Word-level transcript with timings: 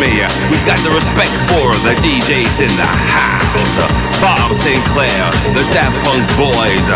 me. 0.00 0.24
We've 0.50 0.66
got 0.66 0.80
the 0.82 0.90
respect 0.90 1.30
for 1.50 1.70
the 1.86 1.94
DJs 2.02 2.56
in 2.62 2.72
the 2.74 2.88
house. 2.88 3.76
Bob 4.18 4.50
Sinclar, 4.56 5.28
the 5.52 5.64
Daft 5.76 5.94
Punk 6.06 6.24
Boys, 6.40 6.86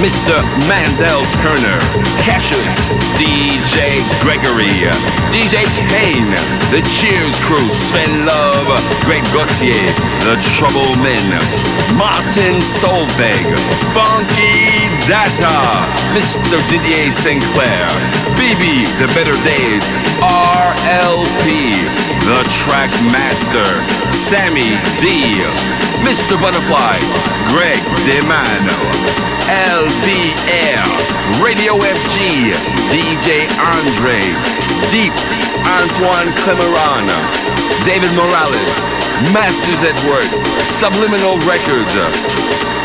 Mr. 0.00 0.34
Mandel 0.66 1.22
Turner, 1.44 1.78
Cassius, 2.24 2.78
DJ 3.20 3.92
Gregory, 4.24 4.88
DJ 5.30 5.68
Kane, 5.92 6.32
the 6.72 6.80
Cheers 6.96 7.36
Crew, 7.44 7.68
Sven 7.74 8.24
Love, 8.24 8.66
Greg 9.04 9.24
Gauthier, 9.36 9.74
the 10.24 10.36
Trouble 10.56 10.96
Men, 11.04 11.28
Martin 11.96 12.60
Solveig, 12.64 13.46
Funky 13.92 14.87
Data, 15.08 15.88
Mr. 16.12 16.60
Didier 16.68 17.10
Sinclair, 17.10 17.88
BB, 18.36 18.84
The 19.00 19.08
Better 19.16 19.32
Days, 19.40 19.80
RLP, 20.20 21.72
The 22.28 22.44
Track 22.60 22.92
Master, 23.08 23.64
Sammy 24.12 24.76
D, 25.00 25.32
Mr. 26.04 26.36
Butterfly, 26.36 27.00
Greg 27.48 27.80
DeMano, 28.04 28.76
LBR, 29.48 30.84
Radio 31.40 31.80
FG, 31.80 32.52
DJ 32.92 33.48
Andre, 33.64 34.20
Deep, 34.92 35.16
Antoine 35.80 36.28
Clamaran, 36.44 37.08
David 37.88 38.12
Morales, 38.12 39.07
Masters 39.34 39.82
at 39.82 39.98
Work, 40.06 40.30
Subliminal 40.78 41.42
Records. 41.42 41.90
Uh. 41.98 42.06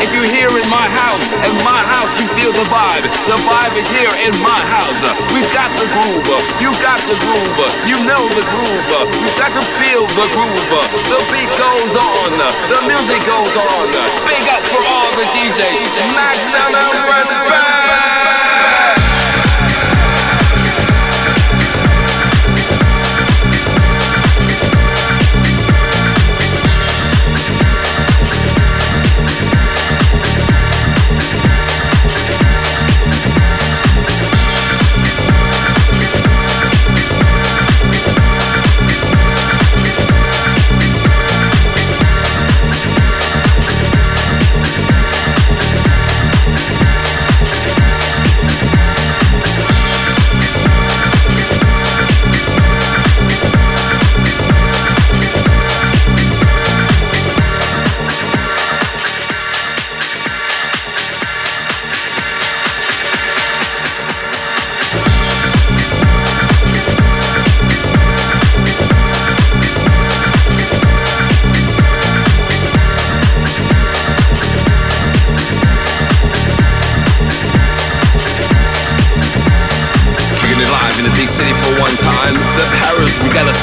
If 0.02 0.10
you're 0.10 0.26
here 0.26 0.50
in 0.50 0.66
my 0.66 0.82
house, 0.90 1.22
in 1.46 1.54
my 1.62 1.78
house, 1.78 2.10
you 2.18 2.26
feel 2.34 2.50
the 2.50 2.66
vibe. 2.66 3.06
The 3.30 3.38
vibe 3.46 3.74
is 3.78 3.86
here 3.94 4.10
in 4.26 4.34
my 4.42 4.58
house. 4.74 4.98
Uh. 4.98 5.14
We've 5.30 5.48
got 5.54 5.70
the 5.78 5.86
groove. 5.94 6.26
Uh. 6.26 6.42
You 6.58 6.74
got 6.82 6.98
the 7.06 7.14
groove. 7.22 7.54
You 7.86 7.96
know 8.02 8.18
the 8.34 8.44
groove. 8.50 8.90
You've 9.22 9.38
got 9.38 9.54
to 9.54 9.62
feel 9.78 10.02
the 10.18 10.26
groove. 10.34 10.74
The 11.06 11.20
beat 11.30 11.50
goes 11.54 11.94
on. 12.02 12.30
The 12.66 12.80
music 12.82 13.22
goes 13.30 13.54
on. 13.54 13.86
Big 14.26 14.44
up 14.50 14.62
for 14.74 14.82
all 14.90 15.10
the 15.14 15.26
DJs. 15.38 15.86
Maximum 16.18 16.98
respect. 17.14 18.23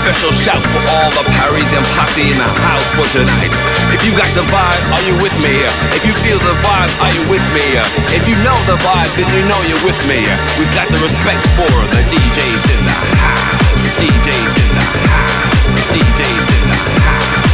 Special 0.02 0.34
shout 0.34 0.64
for 0.74 0.82
all 0.98 1.10
the 1.14 1.22
Parisian 1.38 1.86
posse 1.94 2.26
in 2.26 2.34
the 2.34 2.50
house 2.66 2.90
for 2.98 3.06
tonight. 3.14 3.54
If 3.94 4.02
you 4.02 4.10
got 4.18 4.30
the 4.34 4.42
vibe, 4.50 4.82
are 4.98 5.04
you 5.06 5.14
with 5.22 5.36
me? 5.38 5.62
If 5.94 6.02
you 6.02 6.14
feel 6.26 6.42
the 6.42 6.58
vibe, 6.66 6.90
are 7.06 7.14
you 7.14 7.22
with 7.30 7.46
me? 7.54 7.62
If 8.10 8.26
you 8.26 8.34
know 8.42 8.58
the 8.66 8.82
vibe, 8.82 9.14
then 9.14 9.30
you 9.30 9.46
know 9.46 9.62
you're 9.70 9.86
with 9.86 10.02
me. 10.10 10.26
We've 10.58 10.74
got 10.74 10.90
the 10.90 10.98
respect 11.06 11.46
for 11.54 11.70
the 11.94 12.02
DJs 12.10 12.64
in 12.74 12.82
the 12.82 12.98
house. 13.22 13.62
DJs 14.02 14.54
in 14.58 14.70
the 14.74 14.86
house. 15.06 15.94
DJs 15.94 16.48
in 16.50 16.64
the 16.66 16.80
house. 17.06 17.51